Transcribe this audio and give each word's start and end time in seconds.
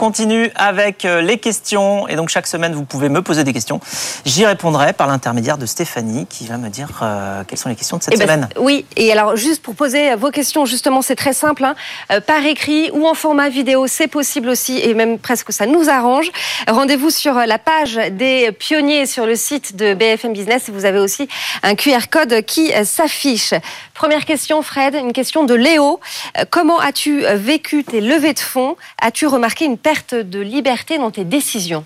On 0.00 0.06
continue 0.06 0.50
avec 0.54 1.04
euh, 1.04 1.20
les 1.20 1.36
questions 1.36 2.08
et 2.08 2.16
donc 2.16 2.30
chaque 2.30 2.46
semaine 2.46 2.72
vous 2.72 2.86
pouvez 2.86 3.10
me 3.10 3.20
poser 3.20 3.44
des 3.44 3.52
questions. 3.52 3.82
J'y 4.24 4.46
répondrai 4.46 4.94
par 4.94 5.06
l'intermédiaire 5.06 5.58
de 5.58 5.66
Stéphanie 5.66 6.26
qui 6.26 6.46
va 6.46 6.56
me 6.56 6.70
dire 6.70 6.88
euh, 7.02 7.44
quelles 7.46 7.58
sont 7.58 7.68
les 7.68 7.74
questions 7.74 7.98
de 7.98 8.04
cette 8.04 8.14
Eh 8.14 8.16
ben, 8.16 8.24
semaine. 8.24 8.48
oui, 8.58 8.86
et 8.96 9.12
alors 9.12 9.36
juste 9.36 9.62
pour 9.62 9.74
poser 9.74 10.14
vos 10.14 10.30
questions, 10.30 10.64
justement, 10.64 11.02
c'est 11.02 11.16
très 11.16 11.34
simple, 11.34 11.64
hein. 11.66 11.74
Euh, 12.10 12.22
par 12.22 12.42
écrit 12.46 12.90
ou 12.94 13.06
en 13.06 13.12
format 13.12 13.50
vidéo, 13.50 13.86
c'est 13.88 14.06
possible 14.06 14.48
aussi, 14.48 14.78
et 14.78 14.94
même 14.94 15.18
presque 15.18 15.52
ça 15.52 15.66
nous 15.66 15.90
arrange. 15.90 16.30
Rendez-vous 16.66 17.10
sur 17.10 17.34
la 17.34 17.58
page 17.58 18.00
des 18.12 18.52
pionniers 18.52 19.04
sur 19.04 19.26
le 19.26 19.36
site 19.36 19.76
de 19.76 19.92
BFM 19.92 20.32
Business. 20.32 20.70
Vous 20.72 20.86
avez 20.86 20.98
aussi 20.98 21.28
un 21.62 21.74
QR 21.74 22.08
code 22.10 22.40
qui 22.46 22.72
s'affiche. 22.86 23.52
Première 23.92 24.24
question, 24.24 24.62
Fred, 24.62 24.94
une 24.94 25.12
question 25.12 25.44
de 25.44 25.52
Léo. 25.52 26.00
Comment 26.48 26.78
as-tu 26.78 27.20
vécu 27.34 27.84
tes 27.84 28.00
levées 28.00 28.32
de 28.32 28.38
fonds? 28.38 28.76
As-tu 29.02 29.26
remarqué 29.26 29.66
une 29.66 29.76
perte 29.76 29.89
de 30.14 30.40
liberté 30.40 30.98
dans 30.98 31.10
tes 31.10 31.24
décisions? 31.24 31.84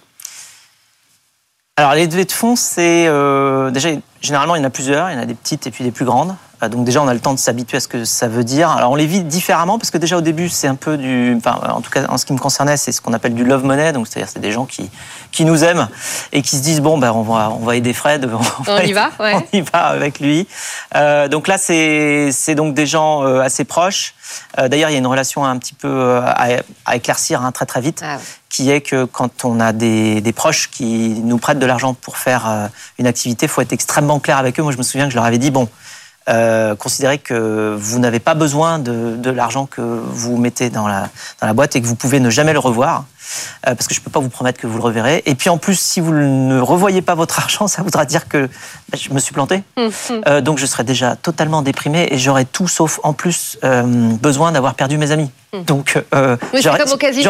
Alors 1.77 1.95
les 1.95 2.07
levées 2.07 2.25
de 2.25 2.33
fonds, 2.33 2.55
c'est 2.55 3.07
euh, 3.09 3.71
déjà 3.71 3.89
généralement 4.21 4.55
il 4.55 4.61
y 4.61 4.63
en 4.63 4.67
a 4.67 4.71
plusieurs, 4.71 5.11
il 5.11 5.15
y 5.15 5.17
en 5.17 5.23
a 5.23 5.27
des 5.27 5.35
petites 5.35 5.67
et 5.67 5.71
puis 5.71 5.83
des 5.83 5.91
plus 5.91 6.05
grandes. 6.05 6.37
Donc 6.69 6.85
déjà 6.85 7.03
on 7.03 7.09
a 7.09 7.15
le 7.15 7.21
temps 7.21 7.35
de 7.35 7.39
s'habituer 7.39 7.77
à 7.77 7.81
ce 7.81 7.89
que 7.89 8.05
ça 8.05 8.29
veut 8.29 8.45
dire. 8.45 8.71
Alors 8.71 8.91
on 8.93 8.95
les 8.95 9.07
vit 9.07 9.23
différemment 9.23 9.79
parce 9.79 9.91
que 9.91 9.99
déjà 9.99 10.17
au 10.17 10.21
début 10.21 10.49
c'est 10.49 10.69
un 10.69 10.75
peu 10.75 10.97
du, 10.97 11.35
enfin 11.37 11.59
en 11.69 11.81
tout 11.81 11.91
cas 11.91 12.07
en 12.09 12.19
ce 12.19 12.25
qui 12.27 12.33
me 12.33 12.39
concernait 12.39 12.77
c'est 12.77 12.93
ce 12.93 13.01
qu'on 13.01 13.13
appelle 13.13 13.35
du 13.35 13.45
love 13.45 13.65
money. 13.65 13.93
Donc 13.93 14.07
c'est-à-dire 14.07 14.29
c'est 14.33 14.41
des 14.41 14.53
gens 14.53 14.65
qui 14.65 14.91
qui 15.33 15.45
nous 15.45 15.65
aiment 15.65 15.89
et 16.33 16.43
qui 16.43 16.57
se 16.57 16.63
disent 16.63 16.81
bon 16.81 16.99
ben 16.99 17.13
on 17.13 17.23
va 17.23 17.51
on 17.51 17.65
va 17.65 17.77
aider 17.77 17.93
Fred, 17.93 18.31
On 18.69 18.79
y 18.81 18.93
va, 18.93 19.11
ouais. 19.21 19.35
on 19.53 19.57
y 19.57 19.61
va 19.61 19.87
avec 19.87 20.21
lui. 20.21 20.47
Euh, 20.95 21.29
donc 21.29 21.49
là 21.49 21.59
c'est 21.59 22.31
c'est 22.33 22.55
donc 22.55 22.75
des 22.75 22.87
gens 22.87 23.25
euh, 23.25 23.41
assez 23.41 23.65
proches. 23.65 24.15
Euh, 24.59 24.69
D'ailleurs 24.69 24.91
il 24.91 24.95
y 24.95 24.97
a 24.97 24.99
une 25.01 25.07
relation 25.07 25.45
un 25.45 25.59
petit 25.59 25.75
peu 25.75 26.19
à, 26.25 26.47
à 26.87 26.97
éclaircir 26.97 27.43
hein, 27.43 27.53
très 27.53 27.67
très 27.67 27.81
vite 27.81 28.01
Ah 28.05 28.17
ouais. 28.17 28.23
qui 28.49 28.71
est 28.71 28.81
que 28.81 29.05
quand 29.05 29.45
on 29.45 29.61
a 29.61 29.73
des, 29.73 30.21
des 30.21 30.33
proches 30.33 30.71
qui 30.71 31.21
nous 31.25 31.39
prêtent 31.39 31.59
de 31.59 31.67
l'argent 31.67 31.95
pour 31.95 32.17
faire 32.19 32.71
une 32.99 33.07
activité, 33.07 33.47
il 33.47 33.49
faut 33.49 33.61
être 33.61 33.73
extrêmement 33.73 34.19
clair 34.21 34.39
avec 34.39 34.59
eux. 34.59 34.63
Moi, 34.63 34.73
je 34.73 34.79
me 34.79 34.83
souviens 34.83 35.07
que 35.07 35.11
je 35.11 35.17
leur 35.17 35.25
avais 35.25 35.39
dit, 35.39 35.51
bon, 35.51 35.69
euh, 36.29 36.75
considérez 36.75 37.19
que 37.19 37.77
vous 37.79 37.99
n'avez 37.99 38.21
pas 38.21 38.35
besoin 38.35 38.79
de, 38.79 39.17
de 39.17 39.31
l'argent 39.31 39.67
que 39.67 39.81
vous 39.83 40.37
mettez 40.39 40.71
dans 40.71 40.89
la, 40.89 41.09
dans 41.41 41.47
la 41.47 41.53
boîte 41.53 41.77
et 41.77 41.81
que 41.83 41.87
vous 41.87 41.97
pouvez 41.97 42.19
ne 42.21 42.31
jamais 42.31 42.53
le 42.55 42.59
revoir, 42.59 43.05
euh, 43.69 43.75
parce 43.75 43.87
que 43.87 43.95
je 43.95 44.01
ne 44.01 44.05
peux 44.05 44.11
pas 44.11 44.21
vous 44.21 44.29
promettre 44.31 44.59
que 44.61 44.67
vous 44.67 44.79
le 44.79 44.83
reverrez. 44.83 45.23
Et 45.27 45.35
puis 45.35 45.51
en 45.51 45.59
plus, 45.59 45.79
si 45.79 46.01
vous 46.01 46.13
ne 46.15 46.59
revoyez 46.61 47.03
pas 47.03 47.15
votre 47.15 47.39
argent, 47.45 47.69
ça 47.69 47.83
voudra 47.83 48.05
dire 48.07 48.27
que 48.29 48.47
bah, 48.91 48.99
je 49.01 49.11
me 49.13 49.19
suis 49.19 49.33
planté. 49.35 49.63
Euh, 50.27 50.41
donc 50.41 50.59
je 50.59 50.67
serais 50.67 50.85
déjà 50.85 51.17
totalement 51.17 51.61
déprimé 51.63 52.09
et 52.11 52.19
j'aurais 52.19 52.45
tout 52.45 52.69
sauf 52.69 53.01
en 53.03 53.13
plus 53.13 53.59
euh, 53.65 53.83
besoin 54.21 54.53
d'avoir 54.53 54.75
perdu 54.75 54.97
mes 54.99 55.11
amis. 55.11 55.31
Donc 55.67 55.95
Oui, 56.13 56.29
c'est 56.55 56.63
j'aurais 56.63 56.81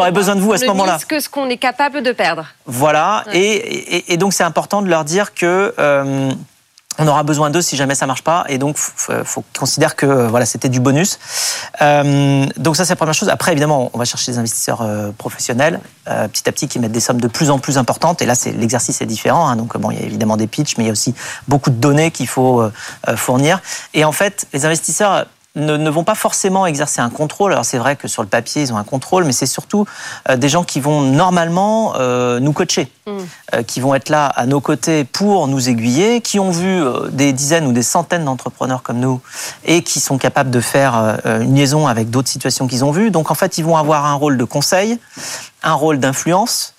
hein. 0.09 0.11
besoin 0.11 0.35
de 0.35 0.41
vous 0.41 0.53
à 0.53 0.55
On 0.55 0.59
ce 0.59 0.65
moment-là. 0.65 0.97
que 1.07 1.19
ce 1.19 1.27
qu'on 1.29 1.49
est 1.49 1.57
capable 1.57 2.01
de 2.03 2.11
perdre. 2.11 2.45
Voilà, 2.65 3.23
et, 3.33 3.39
et- 3.97 4.13
et 4.13 4.17
donc 4.17 4.33
c'est 4.33 4.43
important 4.43 4.81
de 4.81 4.87
leur 4.87 5.03
dire 5.03 5.33
que 5.33 5.73
on 6.97 7.07
aura 7.07 7.23
besoin 7.23 7.49
d'eux 7.49 7.61
si 7.61 7.75
jamais 7.75 7.95
ça 7.95 8.05
marche 8.05 8.23
pas, 8.23 8.45
et 8.47 8.57
donc 8.57 8.77
faut, 8.77 9.11
faut 9.23 9.41
qu'ils 9.41 9.59
considèrent 9.59 9.95
que 9.95 10.05
euh, 10.05 10.27
voilà 10.27 10.45
c'était 10.45 10.69
du 10.69 10.79
bonus. 10.79 11.19
Euh, 11.81 12.45
donc 12.57 12.75
ça 12.75 12.85
c'est 12.85 12.93
la 12.93 12.95
première 12.95 13.13
chose. 13.13 13.29
Après 13.29 13.51
évidemment 13.51 13.89
on 13.93 13.97
va 13.97 14.05
chercher 14.05 14.31
des 14.31 14.37
investisseurs 14.37 14.81
euh, 14.81 15.11
professionnels 15.17 15.79
euh, 16.07 16.27
petit 16.27 16.47
à 16.47 16.51
petit 16.51 16.67
qui 16.67 16.79
mettent 16.79 16.91
des 16.93 16.99
sommes 16.99 17.19
de 17.21 17.27
plus 17.27 17.49
en 17.49 17.59
plus 17.59 17.77
importantes, 17.77 18.21
et 18.21 18.25
là 18.25 18.35
c'est 18.35 18.51
l'exercice 18.51 19.01
est 19.01 19.05
différent. 19.05 19.47
hein. 19.47 19.55
donc 19.55 19.77
bon 19.77 19.91
il 19.91 19.99
y 19.99 20.03
a 20.03 20.05
évidemment 20.05 20.37
des 20.37 20.47
pitchs, 20.47 20.77
mais 20.77 20.85
il 20.85 20.87
y 20.87 20.89
a 20.89 20.93
aussi 20.93 21.13
beaucoup 21.47 21.69
de 21.69 21.75
données 21.75 22.11
qu'il 22.11 22.27
faut 22.27 22.61
euh, 22.61 22.71
euh, 23.09 23.17
fournir. 23.17 23.59
Et 23.93 24.05
en 24.05 24.11
fait 24.11 24.47
les 24.53 24.65
investisseurs 24.65 25.25
ne, 25.55 25.77
ne 25.77 25.89
vont 25.89 26.03
pas 26.03 26.15
forcément 26.15 26.65
exercer 26.65 26.99
un 26.99 27.09
contrôle. 27.09 27.53
Alors 27.53 27.63
c'est 27.63 27.77
vrai 27.77 27.95
que 27.95 28.07
sur 28.09 28.21
le 28.21 28.27
papier 28.27 28.61
ils 28.61 28.73
ont 28.73 28.77
un 28.77 28.83
contrôle, 28.83 29.23
mais 29.23 29.31
c'est 29.31 29.45
surtout 29.45 29.85
euh, 30.29 30.35
des 30.35 30.49
gens 30.49 30.63
qui 30.63 30.79
vont 30.81 31.01
normalement 31.01 31.93
euh, 31.97 32.39
nous 32.41 32.51
coacher, 32.51 32.91
euh, 33.53 33.63
qui 33.63 33.79
vont 33.79 33.93
être 33.95 34.09
là 34.09 34.25
à 34.25 34.45
nos 34.45 34.59
côtés 34.59 35.03
pour 35.03 35.47
nous 35.47 35.69
aiguiller, 35.69 36.21
qui 36.21 36.39
ont 36.39 36.51
vu 36.51 36.81
euh, 36.81 37.09
des 37.09 37.31
dizaines 37.31 37.67
ou 37.67 37.71
des 37.71 37.83
centaines 37.83 38.25
d'entrepreneurs 38.25 38.81
comme 38.81 38.99
nous 38.99 39.21
et 39.63 39.83
qui 39.83 39.99
sont 39.99 40.17
capables 40.17 40.49
de 40.49 40.61
faire 40.61 41.19
euh, 41.25 41.41
une 41.41 41.55
liaison 41.55 41.87
avec 41.87 42.09
d'autres 42.09 42.27
situations 42.27 42.67
qu'ils 42.67 42.83
ont 42.83 42.91
vues. 42.91 43.11
Donc 43.11 43.31
en 43.31 43.35
fait 43.35 43.57
ils 43.57 43.63
vont 43.63 43.77
avoir 43.77 44.05
un 44.05 44.13
rôle 44.15 44.37
de 44.37 44.43
conseil, 44.43 44.99
un 45.63 45.73
rôle 45.73 45.99
d'influence. 45.99 46.73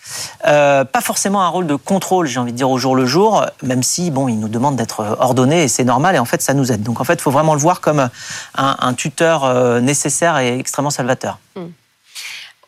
Pas 0.45 1.01
forcément 1.03 1.43
un 1.43 1.49
rôle 1.49 1.67
de 1.67 1.75
contrôle, 1.75 2.27
j'ai 2.27 2.39
envie 2.39 2.53
de 2.53 2.57
dire 2.57 2.71
au 2.71 2.79
jour 2.79 2.95
le 2.95 3.07
jour, 3.07 3.45
même 3.63 3.83
si 3.83 4.11
bon, 4.11 4.29
ils 4.29 4.39
nous 4.39 4.49
demandent 4.49 4.77
d'être 4.77 5.17
ordonnés 5.19 5.65
et 5.65 5.69
c'est 5.69 5.85
normal 5.85 6.15
et 6.15 6.19
en 6.19 6.25
fait 6.25 6.43
ça 6.43 6.55
nous 6.55 6.71
aide. 6.71 6.83
Donc 6.83 7.01
en 7.01 7.05
fait, 7.05 7.15
il 7.15 7.21
faut 7.21 7.33
vraiment 7.33 7.55
le 7.55 7.61
voir 7.61 7.81
comme 7.81 8.09
un, 8.55 8.95
tuteur 8.95 9.81
nécessaire 9.81 10.39
et 10.39 10.59
extrêmement 10.59 10.91
salvateur. 10.91 11.39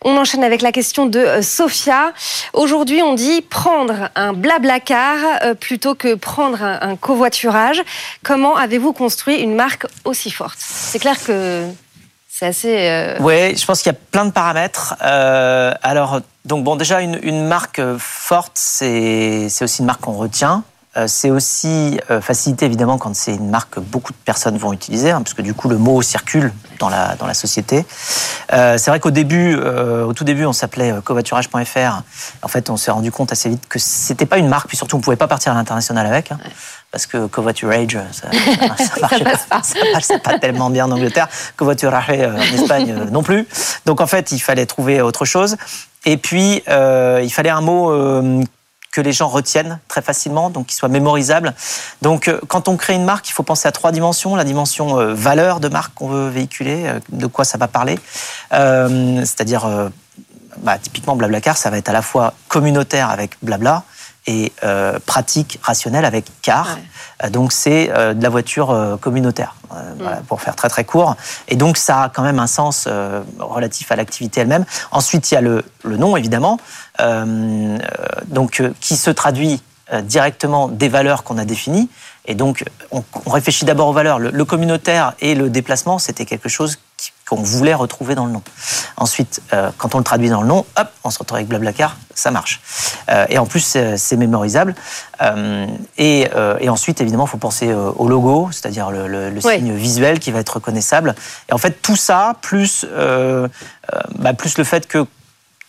On 0.05 0.17
enchaîne 0.17 0.45
avec 0.45 0.63
la 0.63 0.71
question 0.71 1.07
de 1.07 1.19
euh, 1.19 1.43
Sophia. 1.43 2.13
Aujourd'hui, 2.53 3.03
on 3.03 3.15
dit 3.15 3.43
prendre 3.43 4.11
un 4.15 4.33
blablacar 4.33 5.17
euh, 5.43 5.55
plutôt 5.55 5.95
que 5.95 6.15
prendre 6.15 6.63
un, 6.63 6.97
covoiturage. 6.97 7.83
Comment 8.23 8.57
avez-vous 8.57 8.93
construit 8.93 9.37
une 9.37 9.55
marque 9.55 9.87
aussi 10.05 10.31
forte? 10.31 10.59
C'est 10.59 11.01
clair 11.01 11.17
que 11.23 11.65
c'est 12.29 12.47
assez. 12.47 12.89
euh, 12.89 13.17
Oui, 13.21 13.57
je 13.57 13.65
pense 13.67 13.83
qu'il 13.83 13.93
y 13.93 13.95
a 13.95 13.99
plein 14.13 14.25
de 14.25 14.31
paramètres. 14.31 14.95
Alors, 15.01 16.21
donc 16.45 16.63
bon, 16.63 16.77
déjà 16.77 17.01
une, 17.01 17.47
marque 17.47 17.81
forte, 17.99 18.53
c'est 18.55 19.49
aussi 19.61 19.81
une 19.81 19.87
marque 19.87 20.03
qu'on 20.03 20.13
retient. 20.13 20.63
Euh, 20.99 21.05
C'est 21.07 21.31
aussi 21.31 22.01
euh, 22.11 22.21
facilité 22.21 22.67
évidemment 22.67 22.99
quand 22.99 23.15
c'est 23.15 23.35
une 23.35 23.51
marque 23.51 23.75
que 23.75 23.81
beaucoup 23.81 24.13
de 24.13 24.19
personnes 24.25 24.59
vont 24.59 24.73
utiliser, 24.73 25.11
hein, 25.11 25.23
parce 25.23 25.35
que 25.35 25.43
du 25.43 25.55
coup 25.55 25.69
le 25.69 25.79
mot 25.79 26.03
circule 26.03 26.53
dans 26.79 26.89
la, 26.89 27.15
dans 27.17 27.27
la 27.27 27.35
société. 27.35 27.87
Euh, 28.53 28.79
c'est 28.79 28.91
vrai 28.91 29.01
qu'au 29.01 29.11
début, 29.11 29.57
euh, 29.57 30.05
au 30.05 30.13
tout 30.13 30.25
début, 30.25 30.45
on 30.45 30.53
s'appelait 30.53 30.95
covoiturage.fr. 31.05 32.03
En 32.43 32.49
fait, 32.49 32.71
on 32.71 32.77
s'est 32.77 32.91
rendu 32.91 33.11
compte 33.11 33.33
assez 33.33 33.49
vite 33.49 33.69
que 33.69 33.79
c'était 33.79 34.27
pas 34.27 34.39
une 34.39 34.49
marque, 34.49 34.69
puis 34.69 34.77
surtout 34.77 34.97
on 34.97 35.01
pouvait 35.01 35.17
pas 35.17 35.29
partir 35.29 35.53
à 35.53 35.55
l'international 35.55 36.07
avec, 36.07 36.33
hein, 36.33 36.39
parce 36.91 37.07
que 37.07 37.27
covoiturage, 37.27 37.99
ça, 38.13 38.29
ça, 38.33 39.01
marchait 39.01 39.25
passe 39.25 39.47
pas, 39.47 39.63
ça 39.63 39.79
passait 39.93 40.19
pas 40.19 40.39
tellement 40.39 40.71
bien 40.71 40.87
en 40.87 40.91
Angleterre. 40.91 41.29
Covoiturage 41.57 42.11
en 42.11 42.55
Espagne 42.55 42.95
non 43.11 43.23
plus. 43.23 43.47
Donc 43.87 44.01
en 44.01 44.07
fait, 44.07 44.33
il 44.33 44.39
fallait 44.39 44.67
trouver 44.67 45.01
autre 45.03 45.25
chose. 45.25 45.57
Et 46.05 46.17
puis, 46.17 46.63
euh, 46.69 47.21
il 47.23 47.31
fallait 47.31 47.51
un 47.51 47.61
mot 47.61 47.91
euh, 47.91 48.43
que 48.99 49.03
les 49.05 49.13
gens 49.13 49.29
retiennent 49.29 49.79
très 49.87 50.03
facilement, 50.03 50.51
donc 50.51 50.67
qui 50.67 50.75
soit 50.75 50.89
mémorisable. 50.89 51.55
Donc, 52.03 52.27
euh, 52.27 52.41
quand 52.49 52.67
on 52.67 52.77
crée 52.77 52.95
une 52.95 53.05
marque, 53.05 53.29
il 53.29 53.33
faut 53.33 53.45
penser 53.45 53.69
à 53.69 53.71
trois 53.71 53.93
dimensions. 53.93 54.35
La 54.35 54.43
dimension 54.43 54.99
euh, 54.99 55.15
valeur 55.15 55.61
de 55.61 55.69
marque 55.69 55.95
qu'on 55.95 56.09
veut 56.09 56.29
véhiculer, 56.29 56.89
euh, 56.89 56.99
de 57.11 57.29
quoi 57.29 57.45
ça 57.45 57.59
va 57.59 57.69
parler. 57.69 57.97
C'est-à-dire, 58.51 59.91
bah, 60.65 60.79
typiquement, 60.79 61.15
Blablacar, 61.15 61.57
ça 61.57 61.71
va 61.71 61.79
être 61.79 61.89
à 61.89 61.93
la 61.93 62.03
fois 62.03 62.35
communautaire 62.49 63.09
avec 63.11 63.37
Blabla 63.41 63.85
et 64.29 64.53
euh, 64.63 64.99
pratique, 65.07 65.59
rationnel 65.63 66.05
avec 66.05 66.27
Car. 66.43 66.79
Euh, 67.25 67.31
donc, 67.31 67.53
c'est 67.53 67.91
euh, 67.91 68.13
de 68.13 68.23
la 68.23 68.29
voiture 68.29 68.99
communautaire, 69.01 69.55
euh, 69.73 69.95
voilà, 69.99 70.19
pour 70.29 70.43
faire 70.43 70.55
très 70.55 70.69
très 70.69 70.85
court. 70.85 71.17
Et 71.49 71.57
donc, 71.57 71.79
ça 71.79 72.03
a 72.05 72.09
quand 72.11 72.23
même 72.23 72.39
un 72.39 72.47
sens 72.47 72.87
relatif 73.39 73.91
à 73.91 73.97
l'activité 73.97 74.43
elle-même. 74.43 74.67
Ensuite, 74.91 75.31
il 75.31 75.35
y 75.35 75.39
a 75.39 75.41
le, 75.41 75.65
le 75.83 75.97
nom, 75.97 76.17
évidemment, 76.17 76.59
donc, 78.27 78.63
qui 78.81 78.97
se 78.97 79.11
traduit 79.11 79.63
directement 80.03 80.69
des 80.69 80.91
valeurs 80.91 81.23
qu'on 81.25 81.39
a 81.39 81.47
définies. 81.47 81.89
Et 82.27 82.35
donc, 82.35 82.63
on, 82.91 83.03
on 83.25 83.31
réfléchit 83.31 83.65
d'abord 83.65 83.89
aux 83.89 83.95
valeurs. 83.95 84.19
Le, 84.19 84.31
le 84.31 84.45
communautaire 84.45 85.15
et 85.21 85.35
le 85.35 85.49
déplacement, 85.49 85.99
c'était 85.99 86.27
quelque 86.27 86.51
chose 86.51 86.79
qu'on 87.27 87.43
voulait 87.43 87.75
retrouver 87.75 88.15
dans 88.15 88.27
le 88.27 88.33
nom. 88.33 88.43
Ensuite, 88.97 89.41
euh, 89.53 89.71
quand 89.79 89.95
on 89.95 89.99
le 89.99 90.05
traduit 90.05 90.29
dans 90.29 90.43
le 90.43 90.49
nom, 90.49 90.67
hop, 90.77 90.89
on 91.05 91.11
se 91.11 91.19
retrouve 91.19 91.37
avec 91.37 91.49
Blablacar, 91.49 91.97
ça 92.15 92.31
marche. 92.31 92.61
Euh, 93.11 93.27
et 93.29 93.39
en 93.39 93.47
plus, 93.47 93.77
c'est 93.97 94.17
mémorisable. 94.17 94.75
Euh, 95.23 95.67
et, 95.97 96.29
euh, 96.35 96.57
et 96.61 96.69
ensuite, 96.69 97.01
évidemment, 97.01 97.25
il 97.27 97.31
faut 97.31 97.39
penser 97.39 97.73
au 97.73 98.09
logo, 98.09 98.49
c'est-à-dire 98.53 98.91
le, 98.91 99.09
le- 99.09 99.31
le 99.31 99.41
Oui. 99.45 99.55
signe 99.57 99.73
visuel 99.75 100.19
qui 100.19 100.31
va 100.31 100.41
être 100.41 100.55
reconnaissable. 100.57 101.15
Et 101.49 101.53
en 101.53 101.59
fait, 101.59 101.81
tout 101.83 101.97
ça, 101.97 102.35
plus, 102.43 102.85
bah, 104.19 104.33
plus 104.35 104.59
le 104.59 104.65
fait 104.65 104.87
que 104.87 105.07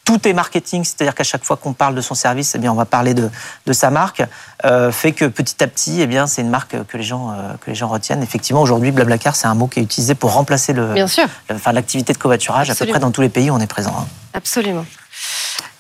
tout 0.06 0.28
est 0.28 0.34
marketing, 0.34 0.84
c'est-à-dire 0.84 1.14
qu'à 1.14 1.24
chaque 1.24 1.44
fois 1.44 1.56
qu'on 1.56 1.74
parle 1.74 1.94
de 1.94 2.02
son 2.02 2.16
service, 2.16 2.54
eh 2.56 2.58
bien, 2.58 2.72
on 2.72 2.76
va 2.76 2.86
parler 2.86 3.14
de, 3.14 3.30
de 3.68 3.74
sa 3.74 3.92
marque, 3.92 4.24
euh, 4.66 4.92
fait 4.92 5.12
que 5.12 5.26
petit 5.26 5.64
à 5.64 5.68
petit, 5.68 6.02
eh 6.02 6.08
bien, 6.08 6.26
c'est 6.26 6.42
une 6.42 6.50
marque 6.50 6.76
que 6.88 6.98
les 6.98 7.04
gens, 7.04 7.30
euh, 7.30 7.54
que 7.62 7.70
les 7.70 7.76
gens 7.76 7.88
retiennent. 7.90 8.24
Effectivement, 8.24 8.62
aujourd'hui, 8.64 8.90
Blablacar, 8.92 9.36
c'est 9.36 9.46
un 9.46 9.54
mot 9.54 9.68
qui 9.68 9.80
est 9.80 9.84
utilisé 9.84 10.16
pour 10.16 10.34
remplacer 10.34 10.74
le, 10.74 10.94
Bien 10.94 11.06
sûr, 11.08 11.26
le- 11.48 11.56
enfin, 11.58 11.74
l'activité 11.74 12.12
de 12.14 12.18
covoiturage. 12.18 12.72
À 12.72 12.76
peu 12.76 12.88
près 12.88 12.98
dans 13.00 13.12
tous 13.12 13.22
les 13.22 13.30
pays 13.30 13.52
on 13.52 13.60
est 13.60 13.68
présent. 13.68 13.94
hein. 14.00 14.08
absolument. 14.34 14.86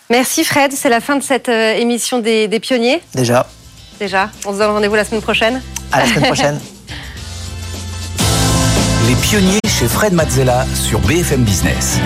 Merci 0.09 0.43
Fred, 0.43 0.71
c'est 0.73 0.89
la 0.89 1.01
fin 1.01 1.15
de 1.17 1.23
cette 1.23 1.49
euh, 1.49 1.75
émission 1.75 2.19
des, 2.19 2.47
des 2.47 2.59
pionniers. 2.59 3.01
Déjà, 3.13 3.45
Déjà, 3.99 4.31
on 4.45 4.53
se 4.53 4.57
donne 4.57 4.71
rendez-vous 4.71 4.95
la 4.95 5.03
semaine 5.05 5.21
prochaine. 5.21 5.61
à 5.91 5.99
la 5.99 6.05
semaine 6.07 6.23
prochaine. 6.25 6.59
Les 9.07 9.15
pionniers 9.15 9.59
chez 9.67 9.87
Fred 9.87 10.13
Mazzella 10.13 10.65
sur 10.73 10.99
BFM 10.99 11.43
Business. 11.43 11.97